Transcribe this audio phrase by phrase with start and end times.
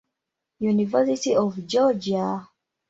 [0.61, 2.49] University of Georgia.